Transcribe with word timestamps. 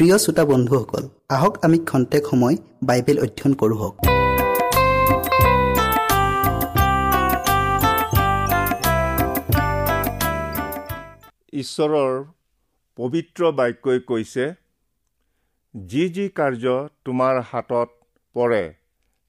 প্ৰিয় 0.00 0.18
শ্ৰোতা 0.18 0.44
বন্ধুসকল 0.44 1.04
আহক 1.36 1.54
আমি 1.64 1.78
খন্তেক 1.88 2.22
সময় 2.30 2.56
বাইবেল 2.88 3.18
অধ্যয়ন 3.24 3.52
কৰোঁ 3.60 3.88
ঈশ্বৰৰ 11.62 12.12
পবিত্ৰ 12.98 13.40
বাক্যই 13.58 14.00
কৈছে 14.10 14.44
যি 15.74 16.04
যি 16.14 16.24
কাৰ্য 16.38 16.64
তোমাৰ 17.04 17.34
হাতত 17.50 17.90
পৰে 18.36 18.64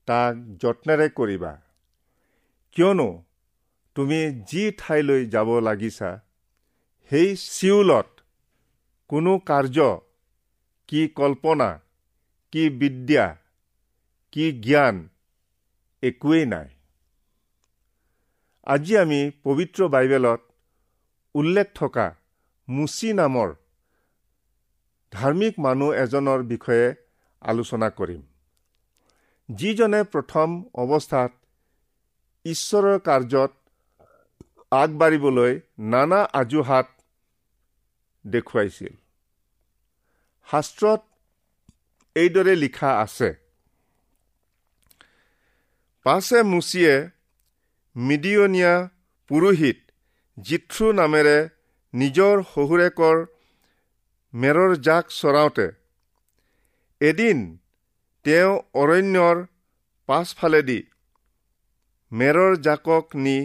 তাক 0.08 0.34
যত্নেৰে 0.62 1.08
কৰিবা। 1.18 1.52
কিয়নো 2.76 3.10
তুমি 3.96 4.22
যি 4.52 4.64
ঠাইলৈ 4.78 5.22
যাব 5.26 5.50
লাগিছা 5.68 6.10
সেই 7.12 7.30
চিউলত 7.58 8.10
কোনো 9.10 9.32
কাৰ্য 9.52 9.78
কি 10.92 11.02
কল্পনা 11.08 11.70
কি 12.54 12.64
বিদ্যা 12.80 13.26
কি 14.34 14.46
জ্ঞান 14.62 14.96
একোৱেই 16.04 16.46
নাই। 16.46 16.70
আজি 18.68 18.94
আমি 18.98 19.20
পবিত্ৰ 19.44 19.88
বাইবেলত 19.88 20.42
উল্লেখ 21.36 21.68
থকা 21.76 22.08
মুচি 22.68 23.10
নামৰ 23.14 23.50
ধাৰ্মিক 25.14 25.54
মানুহ 25.60 25.90
এজনৰ 26.04 26.44
বিষয়ে 26.44 26.88
আলোচনা 27.42 27.90
কৰিম। 28.00 28.22
যিজনে 29.50 30.02
প্ৰথম 30.04 30.50
অৱস্থাত 30.84 31.32
ঈশ্বৰৰ 32.46 32.98
কাৰ্যত 33.00 33.52
আগবাঢ়িবলৈ 34.72 35.54
নানা 35.94 36.20
আজুহাত 36.34 36.88
দেখুৱাইছিল। 38.26 38.94
শাস্ত্ৰত 40.48 41.02
এইদৰে 42.16 42.54
লিখা 42.64 42.92
আছে। 43.04 43.30
পাছে 46.06 46.40
মুচিয়ে 46.52 46.96
মিডিয়নীয়া 47.96 48.74
পুৰোহিত 49.30 49.80
জিথ্ৰু 50.38 50.88
নামেৰে 51.00 51.38
নিজৰ 51.94 52.36
শহুৰেকৰ 52.54 53.18
মেৰৰ 54.34 54.72
জাক 54.88 55.06
চৰাওঁতে 55.20 55.68
এদিন 57.02 57.38
তেওঁ 58.26 58.54
অৰণ্যৰ 58.82 59.38
পাছফালেদি 60.10 60.80
মেৰৰ 62.12 62.54
জাকক 62.68 63.06
নি 63.24 63.38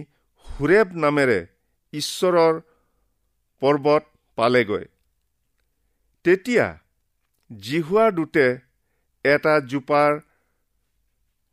সুৰেব 0.47 0.89
নামেৰে 1.05 1.39
ঈশ্বৰৰ 1.93 2.55
পৰ্বত 3.63 4.05
পালেগৈ। 4.39 4.85
তেতিয়া 6.25 6.67
জিহুৱাৰ 7.51 8.13
দূতে 8.13 8.59
এটা 9.25 9.61
জোপাৰ 9.61 10.21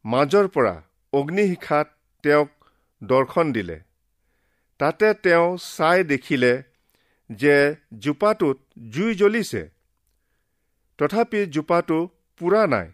মাজৰ 0.05 0.47
পৰা 0.47 0.81
অগ্নিশিখাত 1.13 1.87
তেওঁক 2.23 2.49
দৰ্শন 3.03 3.51
দিলে। 3.51 3.79
তাতে 4.79 5.13
তেওঁ 5.13 5.57
চাই 5.57 6.03
দেখিলে 6.03 6.63
যে 7.31 7.75
জোপাটোত 7.99 8.57
জুই 8.89 9.15
জ্বলিছে। 9.15 9.69
তথাপি 10.97 11.45
জোপাটো 11.45 12.09
পুৰা 12.37 12.67
নাই। 12.67 12.91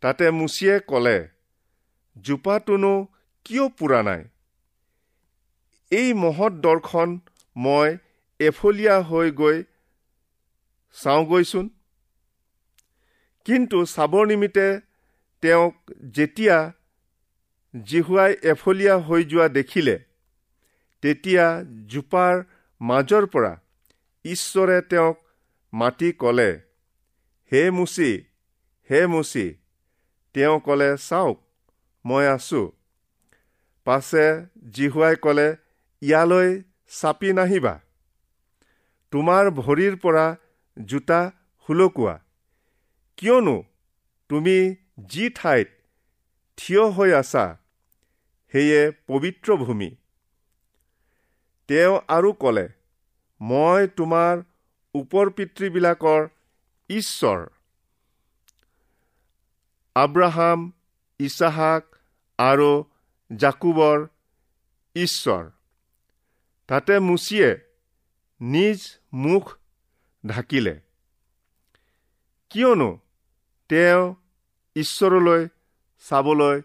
তাতে 0.00 0.30
মুচিয়ে 0.30 0.80
ক'লে 0.80 1.28
জোপাটোনো 2.20 3.06
কিয় 3.44 3.68
পুৰা 3.68 4.02
নাই? 4.02 4.24
এই 5.90 6.12
মহৎ 6.12 6.52
দৰ্শন 6.52 7.18
মই 7.56 7.98
এফলীয়া 8.38 9.02
হৈ 9.02 9.30
গৈ 9.30 9.62
চাওঁগৈচোন 11.02 11.66
কিন্তু 13.46 13.78
চাবৰ 13.94 14.24
নিমিত্তে 14.30 14.66
তেওঁক 15.42 15.74
যেতিয়া 16.16 16.56
জিহুৱাই 17.74 18.32
এফলীয়া 18.52 18.94
হৈ 19.06 19.22
যোৱা 19.30 19.46
দেখিলে 19.48 19.96
তেতিয়া 21.02 21.44
জোপাৰ 21.92 22.34
মাজৰ 22.80 23.24
পৰা 23.32 23.52
ঈশ্বৰে 24.24 24.78
তেওঁক 24.90 25.16
মাতি 25.72 26.08
ক'লে 26.12 26.50
হে 27.52 27.62
মুচি 27.70 28.10
হে 28.90 29.00
মুচি 29.06 29.46
তেওঁ 30.34 30.56
ক'লে 30.66 30.90
চাওক 31.08 31.38
মই 32.04 32.24
আছো। 32.26 32.62
পাছে 33.86 34.26
জিহুৱাই 34.70 35.14
ক'লে 35.24 35.48
ইয়ালৈ 36.02 36.48
চাপি 36.98 37.30
নাহিবা। 37.32 37.74
তোমাৰ 39.12 39.44
ভৰিৰ 39.58 39.94
পৰা 39.96 40.26
জোতা 40.84 41.30
সুলকোৱা 41.66 42.20
কিয়নো 43.16 43.64
তুমি 44.28 44.74
যি 45.04 45.30
ঠাইত 45.30 45.68
থিয় 46.56 46.90
হৈ 46.90 47.12
আছা 47.12 47.56
সেয়ে 48.52 48.92
পবিত্ৰ 49.06 49.56
ভূমি। 49.56 49.96
তেওঁ 51.68 52.00
আৰু 52.08 52.32
ক'লে 52.32 52.68
মই 53.40 53.88
তোমাৰ 53.88 54.42
ওপৰ 54.94 55.30
পিতৃবিলাকৰ 55.30 56.28
ঈশ্বৰ। 56.88 57.46
আব্ৰাহাম 59.94 60.72
ইছাহাক 61.18 61.96
আৰু 62.38 62.84
জাকুবৰ 63.36 64.06
ঈশ্বৰ। 64.94 65.50
তাতে 66.66 66.98
মুচিয়ে 66.98 67.58
নিজ 68.40 68.96
মুখ 69.12 69.57
ঢাকিলে। 70.28 70.74
কিয়নো 72.50 72.90
তেওঁ 73.70 74.02
ঈশ্বৰলৈ 74.76 75.42
চাবলৈ 76.04 76.56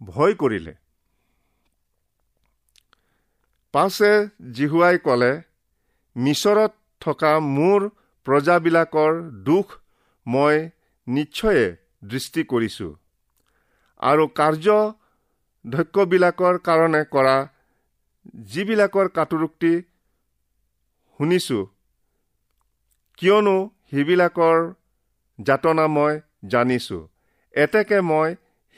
ভয় 0.00 0.34
কৰিলে। 0.34 0.74
পাছে 3.74 4.10
জিহুৱাই 4.52 4.98
ক'লে 4.98 5.32
মিছৰত 6.16 6.72
থকা 7.00 7.32
মোৰ 7.48 7.80
প্ৰজাবিলাকৰ 8.26 9.12
দুখ 9.44 9.66
মই 10.26 10.56
নিশ্চয়ে 11.06 11.64
দৃষ্টি 12.04 12.42
কৰিছোঁ। 12.44 12.92
আৰু 14.00 14.24
কাৰ্য 14.38 14.66
দক্ষবিলাকৰ 15.64 16.58
কাৰণে 16.66 17.02
কৰা 17.14 17.36
যিবিলাকৰ 18.50 19.08
কাটুৰুক্তি 19.08 19.72
শুনিছোঁ 21.20 21.62
কিয়নো 23.18 23.56
সেইবিলাকৰ 23.90 24.58
যাতনা 25.38 25.86
মই 25.94 26.14
জানিছোঁ। 26.52 27.02
এতেকে 27.54 27.98
মই 28.10 28.28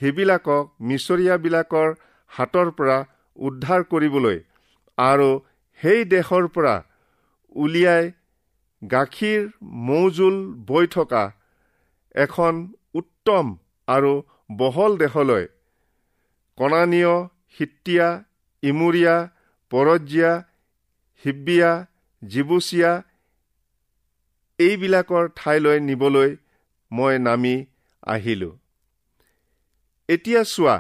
সেইবিলাকক 0.01 0.65
মিছৰীয়াবিলাকৰ 0.89 1.89
হাতৰ 2.33 2.69
পৰা 2.79 2.99
উদ্ধাৰ 3.39 3.83
কৰিবলৈ 3.91 4.39
আৰু 4.99 5.29
সেই 5.81 6.01
দেশৰ 6.15 6.45
পৰা 6.55 6.75
উলিয়াই 7.57 8.05
গাখীৰ 8.83 9.43
মৌজোল 9.89 10.37
বৈ 10.69 10.87
থকা 10.95 11.25
এখন 12.15 12.55
উত্তম 12.95 13.47
আৰু 13.89 14.13
বহল 14.57 14.93
দেশলৈ 15.03 15.45
কণানীয় 16.59 17.15
সিতিয়া 17.57 18.09
ইমুৰীয়া 18.63 19.17
পৰজীয়া 19.73 20.33
হিব্বিয়া 21.25 21.71
জিবুচিয়া 22.23 22.93
এইবিলাকৰ 24.61 25.25
ঠাইলৈ 25.37 25.77
নিবলৈ 25.89 26.31
মই 26.91 27.15
নামি 27.27 27.55
আহিলোঁ। 28.07 28.55
এতিয়া 30.09 30.43
চোৱা 30.53 30.77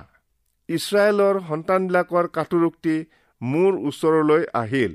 ইছৰাইলৰ 0.68 1.34
সন্তানবিলাকৰ 1.48 2.26
কাটুৰুক্তি 2.36 2.96
মোৰ 3.40 3.72
ওচৰলৈ 3.88 4.42
আহিল 4.62 4.92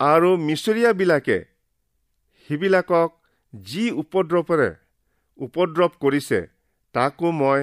আৰু 0.00 0.30
মিছৰীয়াবিলাকে 0.46 1.38
সিবিলাকক 2.50 3.10
যি 3.54 3.84
উপদ্ৰৱেৰে 4.02 4.70
উপদ্ৰৱ 5.38 5.92
কৰিছে 6.02 6.40
তাকো 6.94 7.28
মই 7.40 7.60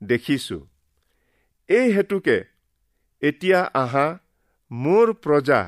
দেখিছোঁ। 0.00 0.62
এই 1.68 1.86
হেতুকে 1.96 2.38
এতিয়া 3.22 3.60
আহা 3.82 4.06
মোৰ 4.70 5.12
প্ৰজা 5.24 5.60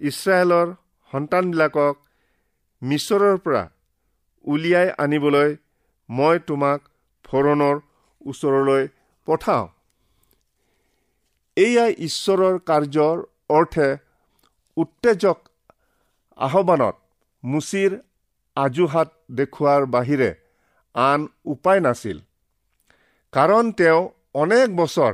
ইছৰাইলৰ 0.00 0.68
সন্তানবিলাকক 1.12 1.94
মিছৰৰ 2.82 3.36
পৰা 3.38 3.62
উলিয়াই 4.44 4.88
আনিবলৈ 4.98 5.56
মই 6.08 6.38
তোমাক 6.46 6.88
ফৰণৰ 7.24 7.76
ওচৰলৈ 8.26 8.88
পঠাওঁ। 9.26 9.66
এয়াই 11.56 11.92
ঈশ্বৰৰ 11.98 12.58
কাৰ্যৰ 12.58 13.16
অৰ্থে 13.50 13.88
উত্তেজক 14.76 15.38
আহ্বানত 16.36 16.96
মুচিৰ 17.44 17.98
আজুহাত 18.56 19.08
দেখুওৱাৰ 19.30 19.86
বাহিৰে 19.86 20.30
আন 20.94 21.28
উপায় 21.44 21.80
নাছিল। 21.80 22.18
কাৰণ 23.32 23.72
তেওঁ 23.72 24.02
অনেক 24.34 24.76
বছৰ 24.76 25.12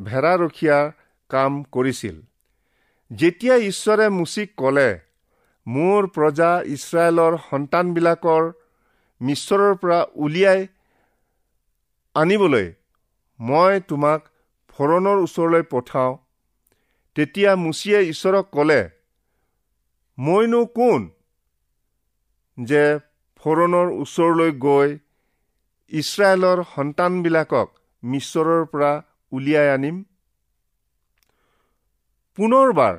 ভেড়াৰখীয়াৰ 0.00 0.92
কাম 1.30 1.62
কৰিছিল। 1.62 2.16
যেতিয়া 3.10 3.56
ঈশ্বৰে 3.70 4.08
মুচিক 4.08 4.48
ক'লে 4.56 4.88
মোৰ 5.66 6.06
প্ৰজা 6.14 6.50
ইছৰাইলৰ 6.74 7.36
সন্তানবিলাকৰ 7.50 8.44
মিশ্বৰৰ 9.20 9.74
পৰা 9.82 9.98
উলিয়াই 10.14 10.60
আনিবলৈ 12.14 12.66
মই 13.40 13.80
তোমাক 13.88 14.20
ফৰণৰ 14.78 15.18
ওচৰলৈ 15.26 15.62
পঠাওঁ। 15.72 16.12
তেতিয়া 17.16 17.50
মুচিয়ে 17.56 18.00
ঈশ্বৰক 18.12 18.46
ক'লে 18.52 18.80
মইনো 20.18 20.62
কোন 20.76 21.00
যে 22.58 22.84
ফৰণৰ 23.40 23.88
ওচৰলৈ 24.02 24.50
গৈ 24.64 24.88
ইছৰাইলৰ 25.92 26.58
সন্তানবিলাকক 26.74 27.68
মিশ্বৰৰ 28.02 28.64
পৰা 28.72 28.92
উলিয়াই 29.32 29.68
আনিম? 29.74 29.96
পুনৰবাৰ 32.38 32.94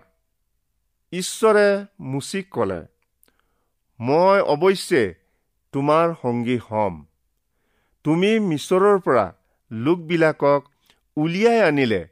ঈশ্বৰে 1.13 1.85
মুচিক 1.99 2.45
ক'লে 2.51 2.81
মই 3.99 4.41
অৱশ্যে 4.41 5.15
তোমাৰ 5.71 6.13
সংগী 6.21 6.57
হ'ম। 6.57 7.05
তুমি 8.03 8.39
মিছৰৰ 8.39 8.99
পৰা 8.99 9.25
লোকবিলাকক 9.71 10.61
উলিয়াই 11.15 11.61
আনিলে। 11.61 12.07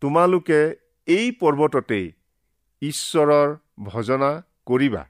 তোমালোকে 0.00 0.74
এই 1.06 1.32
পৰ্বততেই 1.40 2.12
ঈশ্বৰৰ 2.82 3.56
ভজনা 3.82 4.42
কৰিবা। 4.66 5.04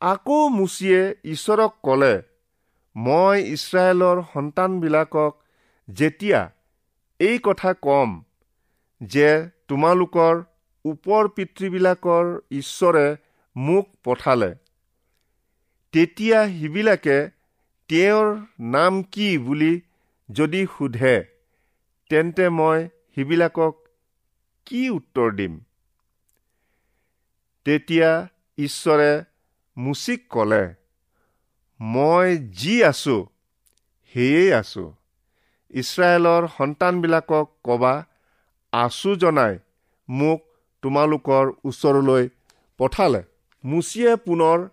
আকৌ 0.00 0.48
মুচিয়ে 0.48 1.14
ঈশ্বৰক 1.24 1.72
ক'লে 1.82 2.22
মই 2.96 3.36
ইছৰাইলৰ 3.52 4.22
সন্তানবিলাকক 4.34 5.32
যেতিয়া 5.88 6.50
এই 7.18 7.38
কথা 7.42 7.72
কম 7.72 8.22
যে 9.00 9.50
তোমালোকৰ 9.68 10.42
ওপৰ 10.84 11.28
পিতৃবিলাকৰ 11.28 12.26
ঈশ্বৰে 12.50 13.04
মোক 13.56 13.86
পঠালে। 14.04 14.50
তেতিয়া 15.94 16.40
সিবিলাকে 16.48 17.16
তেওঁৰ 17.90 18.28
নাম 18.72 19.02
কি 19.12 19.28
বুলি 19.38 19.72
যদি 20.28 20.62
সোধে 20.74 21.14
তেন্তে 22.10 22.48
মই 22.48 22.88
সিবিলাকক 23.14 23.74
কি 24.66 24.82
উত্তৰ 24.90 25.28
দিম? 25.32 25.54
তেতিয়া 27.66 28.10
ঈশ্বৰে 28.58 29.10
মুচিক 29.76 30.20
ক'লে 30.30 30.64
মই 31.80 32.28
যি 32.54 32.74
আছো 32.84 33.16
সেয়েই 34.14 34.52
আছো। 34.52 34.84
ইছৰাইলৰ 35.74 36.42
সন্তানবিলাকক 36.56 37.46
কবা 37.64 37.94
আচু 38.72 39.14
জনাই 39.16 39.54
মোক 40.08 40.40
তোমালোকৰ 40.84 41.50
ওচৰলৈ 41.64 42.28
পঠালে। 42.80 43.22
মুচিয়ে 43.64 44.12
পুনৰ 44.24 44.64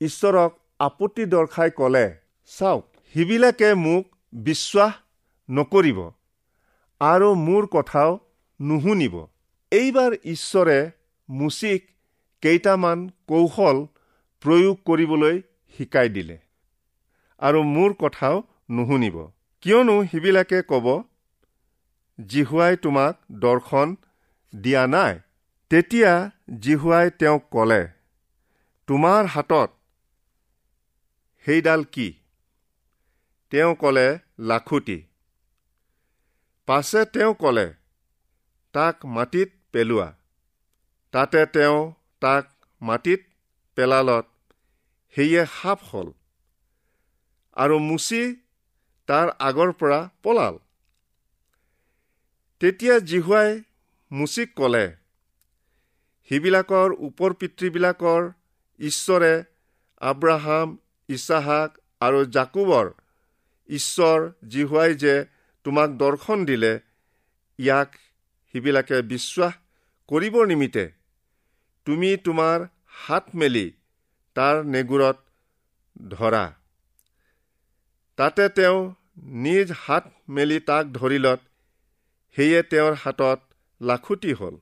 ঈশ্বৰক 0.00 0.52
আপত্তি 0.80 1.24
দৰ্শাই 1.34 1.70
ক'লে 1.78 2.06
চাওক 2.50 2.82
সিবিলাকে 3.14 3.68
মোক 3.82 4.04
বিশ্বাস 4.32 4.92
নকৰিব 5.48 5.98
আৰু 7.00 7.28
মোৰ 7.42 7.66
কথাও 7.74 8.12
নুশুনিব। 8.60 9.14
এইবাৰ 9.72 10.12
ঈশ্বৰে 10.24 10.78
মুচিক 11.28 11.86
কেইটামান 12.42 12.98
কৌশল 13.28 13.76
প্ৰয়োগ 14.42 14.76
কৰিবলৈ 14.88 15.36
শিকাই 15.78 16.08
দিলে 16.16 16.36
আৰু 17.40 17.62
মোৰ 17.74 17.94
কথাও 18.02 18.36
নুশুনিব। 18.70 19.16
কিয়নো 19.62 19.96
সিবিলাকে 20.10 20.58
ক'ব 20.70 20.86
জিহুৱাই 22.18 22.76
তোমাক 22.82 23.14
দৰ্শন 23.44 23.94
দিয়া 24.52 24.82
নাই। 24.86 25.14
তেতিয়া 25.74 26.30
জিহুৱাই 26.60 27.10
তেওঁক 27.10 27.42
ক'লে 27.50 27.88
তোমাৰ 28.86 29.26
হাতত 29.26 29.70
সেইডাল 31.44 31.84
কি? 31.84 32.14
তেওঁ 33.50 33.74
ক'লে 33.74 34.18
লাখুটি। 34.38 35.02
পাছে 36.66 37.04
তেওঁ 37.04 37.34
ক'লে 37.34 37.74
তাক 38.72 39.06
মাটিত 39.06 39.50
পেলোৱা। 39.72 40.14
তাতে 41.12 41.46
তেওঁ 41.46 41.92
তাক 42.20 42.52
মাটিত 42.82 43.20
পেলালত 43.74 44.26
সেয়ে 45.10 45.46
সাপ 45.46 45.78
হ'ল। 45.82 46.12
আৰু 47.52 47.78
মুচি 47.78 48.36
তাৰ 49.06 49.28
আগৰ 49.38 49.72
পৰা 49.72 50.10
পলাল। 50.22 50.58
তেতিয়া 52.60 52.98
জিহুৱাই 52.98 53.62
মুচিক 54.10 54.54
ক'লে 54.56 55.03
সিবিলাকৰ 56.30 56.94
ওপৰ 57.06 57.34
পিতৃবিলাকৰ 57.40 58.22
ঈশ্বৰে 58.80 59.32
আব্ৰাহাম 60.00 60.68
ইছাহাক 61.08 61.70
আৰু 62.00 62.20
জাকুবৰ 62.36 62.90
ঈশ্বৰ 63.68 64.18
জিহুৱাই 64.48 64.94
যে 64.94 65.14
তোমাক 65.66 65.90
দৰ্শন 65.96 66.44
দিলে 66.44 66.72
ইয়াক 67.58 67.90
সিবিলাকে 68.54 69.02
বিশ্বাস 69.12 69.54
কৰিবৰ 70.08 70.44
নিমিত্তে 70.46 70.84
তুমি 71.86 72.10
তোমাৰ 72.16 72.66
হাত 73.04 73.24
মেলি 73.34 73.66
তাৰ 74.36 74.56
নেগুৰত 74.64 75.18
ধৰা। 76.10 76.44
তাতে 78.18 78.48
তেওঁ 78.48 78.78
নিজ 79.44 79.72
হাত 79.78 80.04
মেলি 80.28 80.58
তাক 80.60 80.84
ধৰিলত 80.92 81.40
সেয়ে 82.36 82.60
তেওঁৰ 82.62 82.94
হাতত 82.94 83.40
লাখুটি 83.80 84.32
হ'ল। 84.32 84.54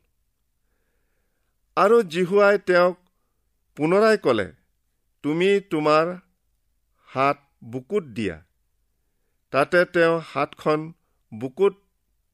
আৰু 1.76 2.02
জিহুৱাই 2.02 2.58
তেওঁক 2.58 2.96
পুনৰাই 3.76 4.16
ক'লে 4.18 4.52
তুমি 5.22 5.60
তোমাৰ 5.70 6.06
হাত 7.06 7.38
বুকুত 7.64 8.04
দিয়া। 8.04 8.36
তাতে 9.50 9.84
তেওঁ 9.84 10.20
হাতখন 10.32 10.92
বুকুত 11.34 11.74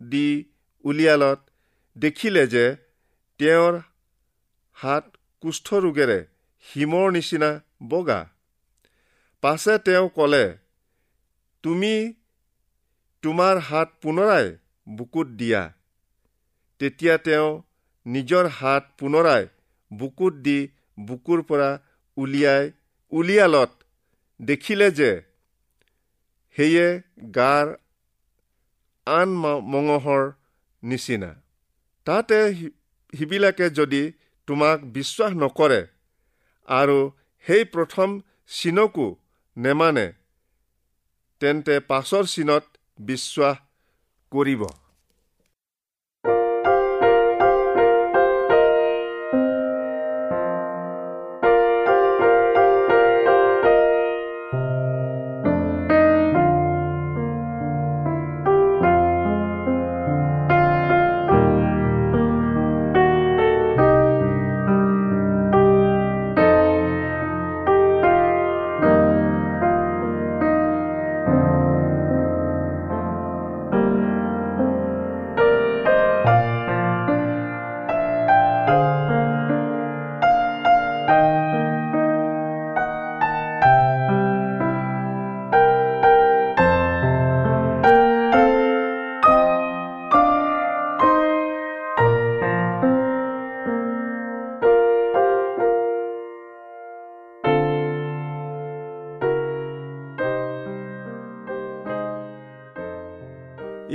দি 0.01 0.45
উলিয়ালত 0.85 1.41
দেখিলে 1.97 2.47
যে 2.47 2.77
তেওঁৰ 3.39 3.81
হাত 4.77 5.05
কুষ্ঠ 5.41 5.75
ৰোগেৰে 5.75 6.19
হিমৰ 6.75 7.11
নিচিনা 7.11 7.51
বগা। 7.89 8.21
পাছে 9.41 9.79
তেওঁ 9.79 10.09
ক'লে 10.09 10.45
তুমি 11.63 11.95
তোমাৰ 13.23 13.59
হাত 13.59 13.89
পুনৰাই 14.03 14.57
বুকুত 14.89 15.27
দিয়া। 15.27 15.63
তেতিয়া 16.79 17.19
তেওঁ 17.19 17.63
নিজৰ 18.09 18.45
হাত 18.59 18.83
পুনৰাই 18.99 19.45
বুকুত 19.91 20.35
দি 20.47 20.59
বুকুৰ 20.99 21.41
পৰা 21.49 21.71
উলিয়াই 22.17 22.65
উলিয়ালত 23.13 23.71
দেখিলে 24.41 24.89
যে 24.91 25.11
সেয়ে 26.57 26.87
গাৰ 27.35 27.67
আন 29.07 29.29
মঙহৰ 29.73 30.23
নিচিনা। 30.83 31.31
তাতে 32.07 32.39
সিবিলাকে 33.13 33.67
যদি 33.79 34.03
তোমাক 34.49 34.79
বিশ্বাস 34.97 35.33
নকৰে 35.43 35.81
আৰু 36.69 36.99
সেই 37.47 37.65
প্ৰথম 37.75 38.09
চিনকো 38.51 39.07
নেমানে 39.57 40.07
তেন্তে 41.41 41.75
পাছৰ 41.91 42.25
চিনত 42.35 42.65
বিশ্বাস 42.99 43.57
কৰিব। 44.33 44.63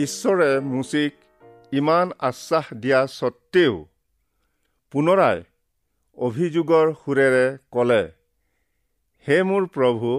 ঈশ্বৰে 0.04 0.50
মুচিক 0.60 1.14
ইমান 1.72 2.08
আশ্বাস 2.20 2.66
দিয়া 2.74 3.02
স্বত্তেও 3.08 3.74
পুনৰাই 4.94 5.38
অভিযোগৰ 6.18 6.88
সুৰেৰে 7.02 7.46
ক'লে 7.72 8.04
হে 9.26 9.38
মোৰ 9.50 9.64
প্ৰভু 9.76 10.10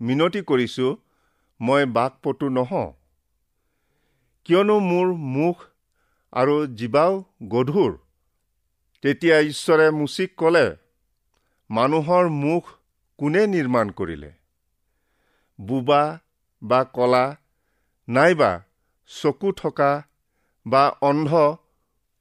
মিনতি 0.00 0.40
কৰিছোঁ 0.42 0.90
মই 1.60 1.82
বাকপটু 1.96 2.46
নহওঁ। 2.48 2.88
কিয়নো 4.44 4.76
মোৰ 4.80 5.08
মুখ 5.34 5.56
আৰু 6.32 6.54
জীৱাও 6.78 7.12
গধুৰ। 7.48 7.92
তেতিয়া 9.02 9.36
ঈশ্বৰে 9.50 9.86
মুচিক 9.90 10.30
ক'লে 10.36 10.66
মানুহৰ 11.70 12.24
মুখ 12.38 12.64
কোনে 13.18 13.42
নিৰ্মাণ 13.46 13.86
কৰিলে? 13.90 14.32
বোবা 15.60 16.02
বা 16.62 16.80
কলা 16.96 17.24
নাইবা 18.08 18.52
চকু 19.10 19.52
থকা 19.52 19.90
বা 20.66 20.82
অন্ধ 21.00 21.30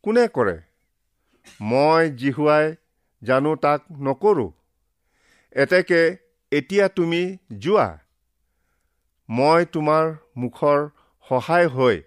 কোনে 0.04 0.26
কৰে? 0.28 0.58
মই 1.62 2.04
জিহুৱাই 2.12 2.66
জানো 3.22 3.52
তাক 3.56 3.82
নকৰোঁ। 4.00 4.52
এতেকে 5.56 6.02
এতিয়া 6.52 6.86
তুমি 6.88 7.22
যোৱা। 7.60 7.88
মই 9.30 9.66
তোমাৰ 9.74 10.06
মুখৰ 10.38 10.80
সহায় 11.28 11.68
হৈ 11.68 11.98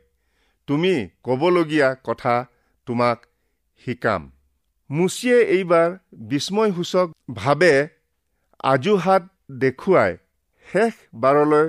তুমি 0.68 0.94
ক'বলগীয়া 1.24 1.88
কথা 2.04 2.34
তোমাক 2.86 3.18
শিকাম। 3.84 4.22
মুচিয়ে 4.90 5.38
এইবাৰ 5.56 5.88
বিস্ময়সূচকভাৱে 6.30 7.74
আজুহাত 8.62 9.22
দেখুৱাই 9.58 10.12
শেষ 10.66 10.92
বাৰলৈ 11.14 11.66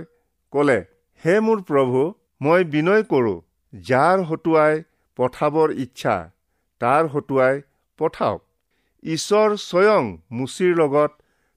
ক'লে 0.53 0.79
হে 1.23 1.35
মোৰ 1.39 1.59
প্ৰভু 1.61 2.01
মই 2.43 2.63
বিনয় 2.73 3.03
কৰোঁ 3.11 3.35
যাৰ 3.73 4.21
হতুৱাই 4.29 4.73
পঠাবৰ 5.19 5.69
ইচ্ছা 5.83 6.15
তাৰ 6.81 7.03
হতুৱাই 7.13 7.61
পঠাওক। 7.99 8.41
ঈশ্বৰ 9.03 9.49
স্বয়ং 9.63 10.03
মুচিৰ 10.37 10.71
লগত 10.75 11.11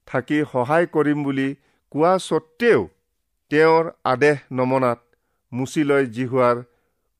থাকি 0.07 0.39
সহায় 0.51 0.87
কৰিম 0.95 1.23
বুলি 1.23 1.47
কোৱা 1.91 2.13
স্বত্তেও 2.25 2.81
তেওঁৰ 3.51 3.89
আদেশ 4.03 4.37
নমনাত 4.59 4.99
মুচিলৈ 5.51 6.03
জিহুৱাৰ 6.15 6.57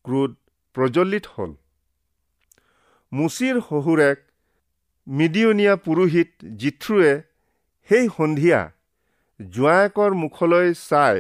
ক্ৰোধ 0.06 0.32
প্ৰজ্বলিত 0.76 1.26
হ'ল। 1.34 1.52
মুচিৰ 3.12 3.56
শহুৰেক 3.70 4.18
মিডিয়নীয়া 5.08 5.76
পুৰোহিত 5.86 6.30
জিথ্ৰুৱে 6.62 7.14
সেই 7.90 8.06
সন্ধিয়া 8.18 8.62
জোঁৱায়েকৰ 9.40 10.12
মুখলৈ 10.24 10.68
চাই 10.80 11.16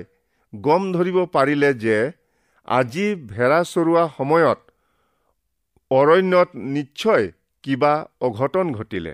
গম 0.54 0.84
ধৰিব 0.94 1.18
পাৰিলে 1.36 1.74
যে 1.84 1.98
আজি 2.68 3.04
ভেড়া 3.30 3.60
চৰোৱা 3.64 4.04
সময়ত 4.18 4.60
অৰণ্যত 5.92 6.50
নিশ্চয় 6.76 7.26
কিবা 7.64 7.92
অঘটন 8.28 8.72
ঘটিলে। 8.72 9.14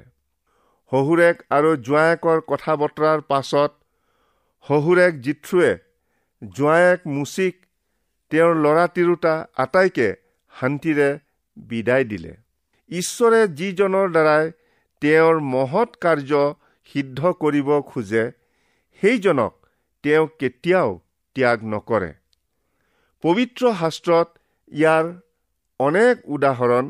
শহুৰেক 0.92 1.44
আৰু 1.58 1.70
জোঁৱায়েকৰ 1.86 2.40
কথা 2.52 2.76
বতৰাৰ 2.84 3.20
পাছত 3.32 3.72
শহুৰেক 4.66 5.20
জিথ্ৰুৱে 5.26 5.72
জোঁৱায়েক 6.42 7.06
মুচিক 7.16 7.56
তেওঁৰ 8.32 8.56
ল'ৰা 8.64 8.86
তিৰোতা 8.96 9.34
আটাইকে 9.58 10.10
শান্তিৰে 10.54 11.10
বিদায় 11.58 12.06
দিলে। 12.12 12.34
ঈশ্বৰে 12.92 13.42
যিজনৰ 13.60 14.08
দ্বাৰাই 14.16 14.52
তেওঁৰ 15.02 15.36
মহৎ 15.54 15.96
কাৰ্য 16.04 16.42
সিদ্ধ 16.90 17.20
কৰিব 17.44 17.70
খোজে 17.92 18.26
সেইজনক 19.04 19.54
তেওঁ 20.04 20.26
কেতিয়াও 20.40 20.90
ত্যাগ 21.36 21.60
নকৰে। 21.74 22.12
পবিত্ৰ 23.24 23.64
শাস্ত্ৰত 23.82 24.28
ইয়াৰ 24.72 25.06
অনেক 25.80 26.16
উদাহৰণ 26.36 26.86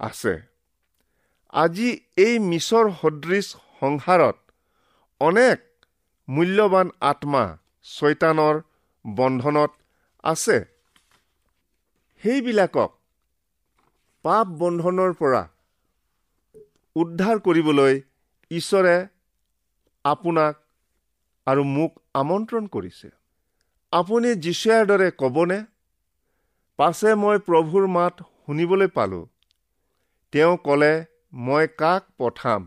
আছে। 0.00 0.34
আজি 1.52 1.88
এই 2.16 2.34
মিছৰ 2.50 2.86
সদৃশ 3.00 3.46
সংসাৰত 3.80 4.36
অনেক 5.20 5.58
মূল্যৱান 6.28 6.88
আত্মা 7.10 7.44
ছয়তানৰ 7.94 8.54
বন্ধনত 9.04 9.72
আছে। 10.24 10.56
সেইবিলাকক 12.22 12.90
পাপ 14.24 14.46
বন্ধনৰ 14.60 15.10
পৰা 15.20 15.42
উদ্ধাৰ 16.96 17.36
কৰিবলৈ 17.46 17.94
ঈশ্বৰে 18.50 18.96
আপোনাক 20.04 20.54
আৰু 21.46 21.62
মোক 21.74 21.92
আমন্ত্ৰণ 22.14 22.64
কৰিছে। 22.74 23.08
আপুনি 23.94 24.30
যীশুৱাৰ 24.34 24.86
দৰে 24.86 25.06
ক'বনে 25.10 25.56
পাছে 26.78 27.10
মই 27.14 27.36
প্ৰভুৰ 27.38 27.84
মাত 27.86 28.22
শুনিবলৈ 28.46 28.88
পালোঁ। 28.88 29.26
তেওঁ 30.32 30.56
ক'লে 30.56 30.88
মই 31.32 31.68
কাক 31.82 32.08
পঠাম 32.18 32.64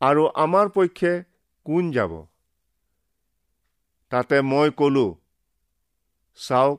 আৰু 0.00 0.26
আমাৰ 0.44 0.72
পক্ষে 0.74 1.12
কোন 1.66 1.88
যাব? 1.92 2.12
তাতে 4.12 4.40
মই 4.40 4.74
ক'লো 4.76 5.06
চাওক 6.38 6.78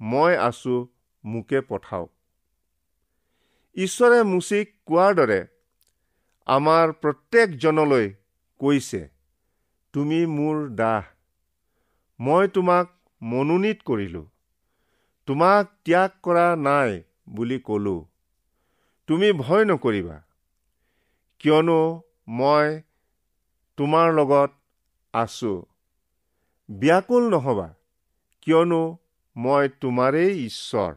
মই 0.00 0.36
আছো 0.48 0.76
মোকে 1.24 1.60
পঠাওক। 1.60 2.10
ঈশ্বৰে 3.76 4.18
মুচিক 4.22 4.76
কোৱাৰ 4.86 5.12
দৰে 5.14 5.40
আমাৰ 6.46 6.92
প্ৰত্যেকজনলৈ 7.00 8.06
কৈছে 8.60 9.02
তুমি 9.94 10.20
মোৰ 10.36 10.68
দাহ 10.74 11.11
মই 12.22 12.48
তোমাক 12.48 12.88
মনোনীত 13.22 13.78
কৰিলোঁ। 13.84 14.24
তোমাক 15.26 15.66
ত্যাগ 15.84 16.10
কৰা 16.22 16.56
নাই 16.56 17.02
বুলি 17.28 17.58
ক'লো। 17.58 18.06
তুমি 19.06 19.32
ভয় 19.32 19.64
নকৰিবা। 19.64 20.22
কিয়নো 21.38 22.02
মই 22.28 22.80
তোমাৰ 23.76 24.12
লগত 24.12 24.50
আছো। 25.12 25.66
ব্যাকুল 26.70 27.30
নহবা। 27.30 27.74
কিয়নো 28.42 28.98
মই 29.36 29.68
তোমাৰেই 29.68 30.46
ঈশ্বৰ। 30.46 30.94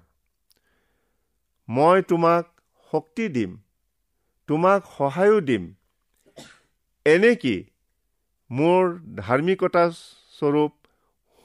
মই 1.70 2.02
তোমাক 2.02 2.62
শক্তি 2.92 3.30
দিম। 3.30 3.58
তোমাক 4.48 4.84
সহায়ো 4.98 5.42
দিম। 5.42 5.74
এনেকি 7.06 7.64
মোৰ 8.52 9.00
ধাৰ্মিকতা 9.16 9.92
স্বৰূপ 10.32 10.72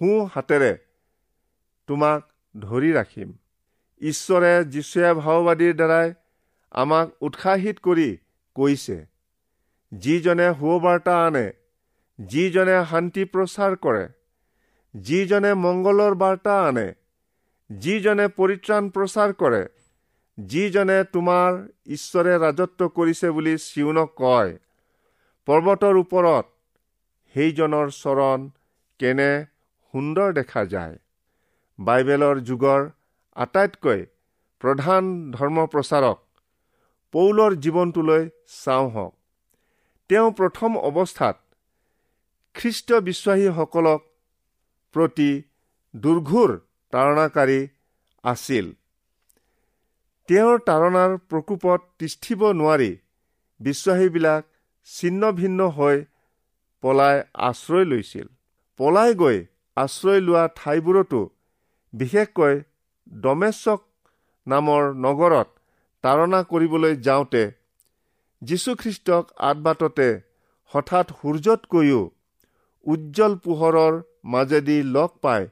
সোঁ 0.00 0.20
হাতেৰে 0.34 0.72
তোমাক 1.88 2.20
ধৰি 2.54 2.90
ৰাখিম। 2.92 3.32
ঈশ্বৰে 4.00 4.52
যীশুৱে 4.74 5.10
ভাওবাদীৰ 5.18 5.74
দ্বাৰাই 5.80 6.12
আমাক 6.74 7.06
উৎসাহিত 7.20 7.76
কৰি 7.78 8.06
কৈছে 8.56 8.96
যিজনে 9.92 10.46
সুবাৰ্তা 10.60 11.16
আনে 11.26 11.44
যিজনে 12.18 12.78
শান্তি 12.90 13.24
প্ৰচাৰ 13.34 13.76
কৰে 13.84 14.06
যিজনে 14.94 15.52
মংগলৰ 15.64 16.14
বাৰ্তা 16.14 16.54
আনে 16.68 16.86
যিজনে 17.70 18.26
পৰিত্ৰাণ 18.38 18.88
প্ৰচাৰ 18.96 19.36
কৰে 19.42 19.62
যিজনে 20.38 20.98
তোমাৰ 21.12 21.60
ঈশ্বৰে 21.96 22.34
ৰাজত্ব 22.38 22.88
কৰিছে 22.96 23.30
বুলি 23.30 23.54
চিউনক 23.58 24.10
কয় 24.16 24.52
পৰ্বতৰ 25.48 25.94
ওপৰত 25.96 26.46
সেইজনৰ 27.34 27.86
চৰণ 27.98 28.50
কেনে 29.00 29.30
সুন্দৰ 29.94 30.28
দেখা 30.32 30.62
যায়। 30.64 30.96
বাইবেলৰ 31.78 32.36
যুগৰ 32.48 32.80
আটাইতকৈ 33.36 34.00
প্ৰধান 34.62 35.02
ধৰ্ম 35.32 35.66
প্ৰচাৰক 35.72 36.18
পৌলৰ 37.14 37.52
জীৱনটোলৈ 37.64 38.22
চাওঁ 38.64 38.88
হওক। 38.90 39.12
তেওঁ 40.10 40.30
প্ৰথম 40.38 40.70
অৱস্থাত 40.78 41.36
খ্ৰীষ্ট 42.54 42.88
বিশ্বাসীসকলক 43.08 44.00
প্ৰতি 44.94 45.30
দুৰ্ঘুৰ 45.94 46.50
তাৰণাকাৰী 46.92 47.60
আছিল। 48.24 48.66
তেওঁৰ 50.28 50.58
তাৰণাৰ 50.68 51.16
প্ৰকোপত 51.30 51.80
তিষ্ঠিব 51.98 52.40
নোৱাৰি 52.52 52.90
বিশ্বাসীবিলাক 53.60 54.42
ছিন্ন 54.88 55.22
ভিন্ন 55.32 55.68
হৈ 55.78 55.96
পলাই 56.82 57.16
আশ্ৰয় 57.48 57.84
লৈছিল। 57.84 58.26
পলাই 58.80 59.14
গৈ 59.14 59.38
আশ্ৰয় 59.76 60.20
লোৱা 60.20 60.44
ঠাইবোৰতো 60.56 61.20
বিশেষকৈ 61.92 62.54
ডমেশ্বক 63.20 63.80
নামৰ 64.46 64.82
নগৰত 65.04 65.48
তাৰণা 66.04 66.40
কৰিবলৈ 66.42 66.96
যাওঁতে 67.06 67.42
যীশুখ্ৰীষ্টক 68.42 69.24
আদবাটতে 69.50 70.08
হঠাৎ 70.72 71.06
সূৰ্যতকৈও 71.20 72.02
উজ্জ্বল 72.86 73.34
পোহৰৰ 73.44 73.94
মাজেদি 74.24 74.78
লগ 74.96 75.10
পাই 75.22 75.48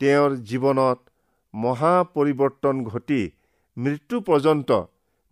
তেওঁৰ 0.00 0.36
জীৱনত 0.50 0.98
মহা 1.54 1.94
পৰিৱৰ্তন 2.14 2.84
ঘটি 2.84 3.20
মৃত্যু 3.76 4.20
পৰ্যন্ত 4.20 4.70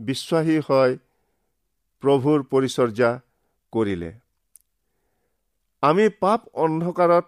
বিশ্বাসী 0.01 0.59
হয় 0.69 0.97
প্ৰভুৰ 2.03 2.39
পৰিচৰ্যা 2.51 3.11
কৰিলে। 3.73 4.11
আমি 5.83 6.05
পাপ 6.21 6.41
অন্ধকাৰত 6.65 7.27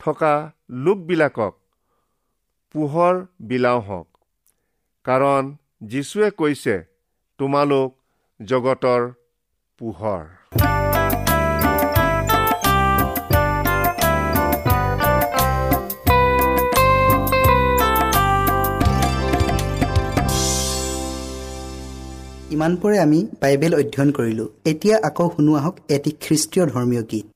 থকা 0.00 0.34
লোকবিলাকক 0.70 1.54
পোহৰ 2.74 3.14
বিলাও 3.42 3.80
হওক। 3.80 4.08
কাৰণ 5.04 5.42
যীশুৱে 5.82 6.30
কৈছে 6.30 6.74
তোমালোক 7.38 7.90
জগতৰ 8.40 9.02
পোহৰ। 9.80 10.24
ইমানপৰে 22.50 22.98
আমি 22.98 23.18
বাইবেল 23.40 23.72
অধ্যয়ন 23.74 24.10
কৰিলোঁ। 24.12 24.48
এতিয়া 24.64 24.96
আকৌ 25.08 25.26
শুনো 25.36 25.52
আহক 25.54 25.76
এটি 25.88 26.10
খ্ৰীষ্টীয় 26.10 26.66
ধৰ্মীয় 26.66 27.02
গীত। 27.02 27.35